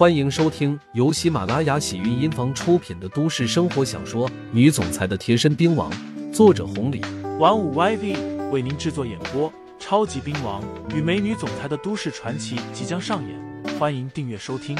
[0.00, 5.92] 欢迎收听由喜马拉雅喜韵音房出品的都市生活小说《女总裁的贴身兵王》，
[6.32, 7.02] 作者红礼，
[7.38, 9.52] 玩五 YV 为您制作演播。
[9.78, 14.74] 超级兵王与美女总裁的都市传奇即将上演，欢迎订阅收听。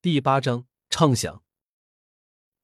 [0.00, 1.42] 第八章畅想。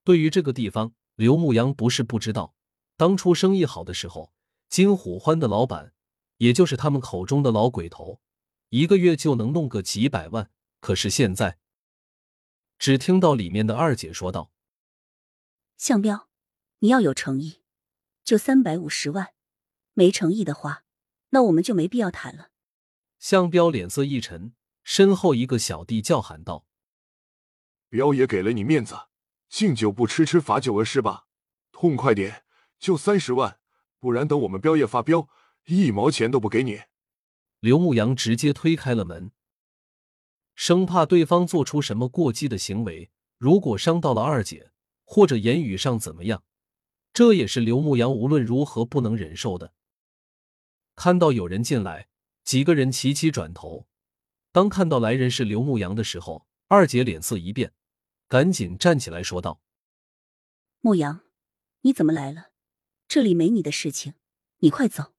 [0.03, 2.55] 对于这个地方，刘牧阳不是不知道。
[2.97, 4.31] 当初生意好的时候，
[4.67, 5.93] 金虎欢的老板，
[6.37, 8.19] 也就是他们口中的老鬼头，
[8.71, 10.49] 一个月就能弄个几百万。
[10.79, 11.59] 可是现在，
[12.79, 14.51] 只听到里面的二姐说道
[15.77, 16.29] ：“向彪，
[16.79, 17.61] 你要有诚意。”
[18.23, 19.33] 就三百五十万，
[19.93, 20.85] 没诚意的话，
[21.31, 22.51] 那我们就没必要谈了。
[23.19, 26.65] 向彪脸色一沉，身后一个小弟叫喊道
[27.89, 28.95] ：“彪爷给了你面子，
[29.49, 31.27] 敬酒不吃吃罚酒了是吧？
[31.71, 32.45] 痛快点，
[32.79, 33.59] 就三十万，
[33.99, 35.27] 不然等我们彪爷发飙，
[35.65, 36.83] 一毛钱都不给你。”
[37.61, 39.31] 刘牧阳直接推开了门，
[40.55, 44.71] 生怕对方做出什么过激的行为，如果伤到了二姐，
[45.05, 46.43] 或者言语上怎么样。
[47.13, 49.75] 这也是刘牧阳无论如何不能忍受的。
[50.95, 52.07] 看到有人进来，
[52.43, 53.87] 几个人齐齐转头。
[54.51, 57.73] 当看到来人是刘牧阳的时候，二姐脸色一变，
[58.27, 59.61] 赶紧站起来说道
[60.81, 61.21] ：“牧阳，
[61.81, 62.49] 你怎么来了？
[63.07, 64.15] 这里没你的事情，
[64.61, 65.13] 你快走。”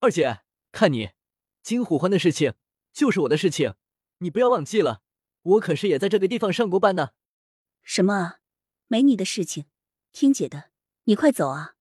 [0.00, 0.40] 二姐，
[0.72, 1.10] 看你，
[1.66, 2.54] 金虎欢的事情
[2.92, 3.74] 就是我的事情，
[4.18, 5.02] 你不要忘记了，
[5.42, 7.08] 我可是也在这个地方上过班呢。
[7.82, 8.38] 什么啊？
[8.86, 9.66] 没你的事情，
[10.12, 10.70] 听姐的。
[11.06, 11.74] 你快走啊！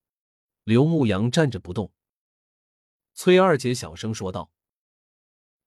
[0.63, 1.93] 刘牧阳站着不动。
[3.13, 4.51] 崔二姐小声说道：“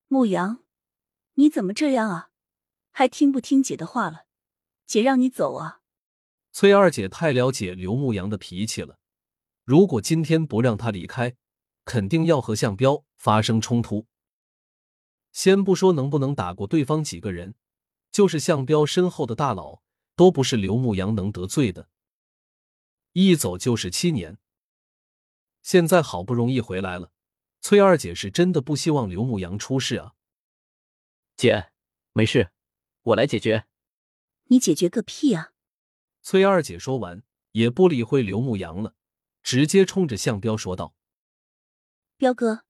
[0.08, 0.64] 牧阳，
[1.34, 2.30] 你怎么这样啊？
[2.90, 4.26] 还听不听姐的话了？
[4.84, 5.80] 姐让你走啊！”
[6.50, 8.98] 崔二姐太了解刘牧阳的脾气了，
[9.62, 11.36] 如果今天不让他离开，
[11.88, 14.06] 肯定要和向彪发生冲突。
[15.32, 17.54] 先不说能不能打过对方几个人，
[18.12, 19.80] 就是向彪身后的大佬，
[20.14, 21.88] 都不是刘牧阳能得罪的。
[23.12, 24.36] 一走就是七年，
[25.62, 27.10] 现在好不容易回来了，
[27.62, 30.12] 崔二姐是真的不希望刘牧阳出事啊。
[31.38, 31.70] 姐，
[32.12, 32.50] 没事，
[33.00, 33.64] 我来解决。
[34.48, 35.52] 你解决个屁啊！
[36.20, 37.22] 崔二姐说完，
[37.52, 38.94] 也不理会刘牧阳了，
[39.42, 40.94] 直接冲着向彪说道
[42.18, 42.64] ：“彪哥，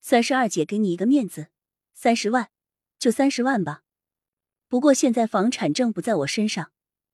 [0.00, 1.50] 算是二姐给你一个面子，
[1.94, 2.50] 三十万，
[2.98, 3.84] 就三十万吧。
[4.66, 6.72] 不过现在房产证不在我身上，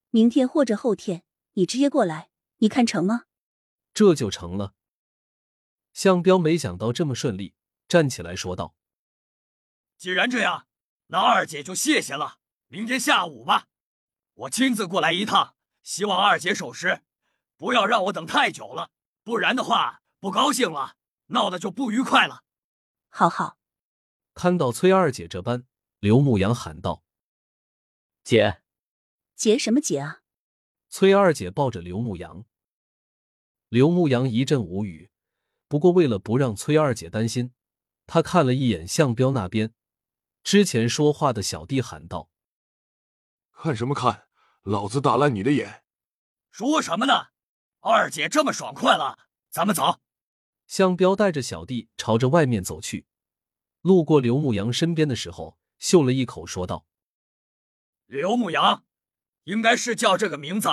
[0.08, 3.24] 明天或者后天你直接过来。”你看成吗？
[3.92, 4.74] 这就成了。
[5.92, 7.54] 向彪没想到这么顺利，
[7.86, 8.74] 站起来说道
[9.98, 10.66] ：“既然这样，
[11.08, 12.38] 那二姐就谢谢了。
[12.68, 13.66] 明天下午吧，
[14.32, 17.02] 我亲自过来一趟，希望二姐守时，
[17.58, 18.90] 不要让我等太久了，
[19.22, 20.96] 不然的话不高兴了，
[21.26, 22.42] 闹得就不愉快了。”
[23.08, 23.58] 好好。
[24.34, 25.66] 看到崔二姐这般，
[26.00, 27.04] 刘牧阳喊道
[28.24, 28.62] ：“姐，
[29.36, 30.22] 结什么结啊？”
[30.90, 32.44] 崔二姐抱着刘牧阳，
[33.68, 35.10] 刘牧阳一阵无语。
[35.68, 37.52] 不过为了不让崔二姐担心，
[38.06, 39.74] 他看了一眼向彪那边，
[40.42, 42.28] 之前说话的小弟喊道
[43.50, 44.28] ：“看什么看？
[44.62, 45.84] 老子打烂你的眼！”
[46.52, 47.30] 说什么呢？
[47.80, 49.18] 二姐这么爽快了，
[49.50, 50.00] 咱们走。
[50.66, 53.06] 向彪带着小弟朝着外面走去，
[53.80, 56.86] 路过刘牧阳身边的时候，嗅了一口，说道
[58.06, 58.84] ：“刘牧阳。”
[59.44, 60.70] 应该是叫这个名字，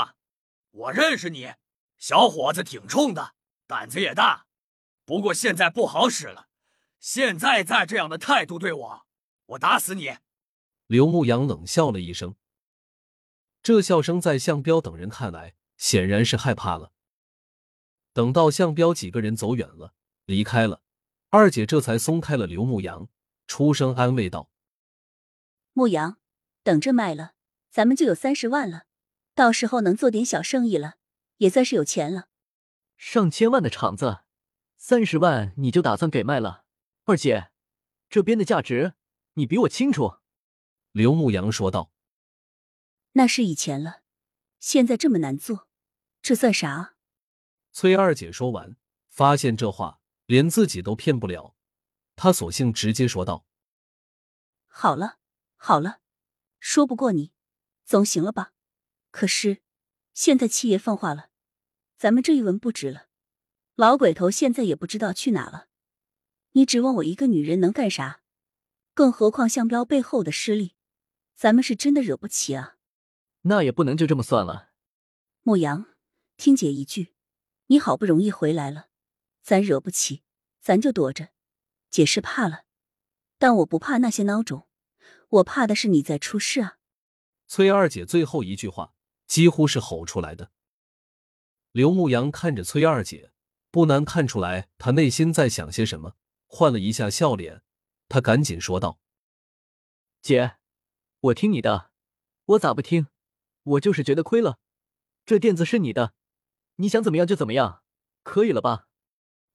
[0.72, 1.56] 我认识你，
[1.98, 3.34] 小伙子挺冲的，
[3.68, 4.46] 胆子也大，
[5.04, 6.48] 不过现在不好使了，
[6.98, 9.06] 现在再这样的态度对我，
[9.48, 10.16] 我打死你！
[10.88, 12.36] 刘牧阳冷笑了一声，
[13.62, 16.94] 这笑声在向彪等人看来显然是害怕了。
[18.14, 19.94] 等到向彪几个人走远了，
[20.26, 20.82] 离开了，
[21.30, 23.08] 二姐这才松开了刘牧阳，
[23.48, 24.50] 出声安慰道
[25.74, 26.18] ：“牧阳，
[26.64, 27.34] 等着卖了。”
[27.72, 28.84] 咱们就有三十万了，
[29.34, 30.96] 到时候能做点小生意了，
[31.38, 32.28] 也算是有钱了。
[32.98, 34.24] 上千万的厂子，
[34.76, 36.66] 三十万你就打算给卖了？
[37.06, 37.52] 二姐，
[38.10, 38.96] 这边的价值
[39.36, 40.16] 你比我清楚。”
[40.92, 41.94] 刘牧阳说道。
[43.14, 44.02] “那是以前了，
[44.60, 45.70] 现在这么难做，
[46.22, 46.96] 这算啥？”
[47.72, 48.76] 崔二姐说完，
[49.10, 51.56] 发现这话连自己都骗不了，
[52.16, 53.46] 她索性直接说道
[54.68, 55.20] ：“好了，
[55.56, 56.00] 好了，
[56.60, 57.32] 说不过你。”
[57.84, 58.54] 总行了吧？
[59.10, 59.62] 可是
[60.14, 61.30] 现在七爷放话了，
[61.98, 63.08] 咱们这一文不值了。
[63.76, 65.68] 老鬼头现在也不知道去哪了。
[66.54, 68.22] 你指望我一个女人能干啥？
[68.94, 70.76] 更何况向彪背后的势力，
[71.36, 72.78] 咱们是真的惹不起啊。
[73.42, 74.70] 那也不能就这么算了。
[75.42, 75.88] 牧阳，
[76.38, 77.14] 听姐一句，
[77.72, 78.90] 你好不容易回来了，
[79.42, 80.24] 咱惹不起，
[80.60, 81.30] 咱就躲着。
[81.90, 82.66] 姐是怕了，
[83.38, 84.68] 但我不怕那些孬种，
[85.30, 86.80] 我怕的是你在出事啊！
[87.48, 88.94] 崔二姐最后一句话
[89.26, 90.52] 几乎是吼出来的。
[91.72, 93.32] 刘牧阳看着崔二姐，
[93.70, 97.64] 不难看出来她内心在想些什么，换了一下笑脸，
[98.10, 99.00] 他赶紧说道
[100.22, 100.58] ：“姐，
[101.22, 101.92] 我听你的，
[102.44, 103.08] 我咋不听？
[103.64, 104.60] 我就是觉得亏了。
[105.26, 106.14] 这垫子是你的，
[106.82, 107.84] 你想怎么样就怎么样，
[108.24, 108.88] 可以了吧？”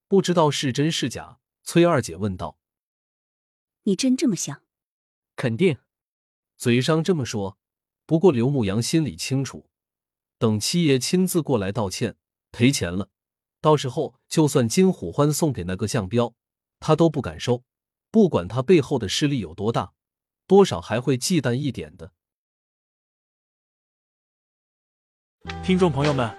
[0.08, 2.58] 不知道是真是假，崔二姐问道
[3.82, 4.62] ：“你真这么想？”
[5.34, 5.78] 肯定，
[6.56, 7.58] 嘴上这么说。
[8.06, 9.68] 不过刘牧阳心里清楚，
[10.38, 12.16] 等七爷亲自过来道歉
[12.52, 13.10] 赔钱了，
[13.60, 16.32] 到时候就算金虎欢送给那个项标，
[16.78, 17.64] 他都不敢收。
[18.12, 19.92] 不管他背后的势力有多大，
[20.46, 22.12] 多少还会忌惮一点的。
[25.64, 26.38] 听众朋友们，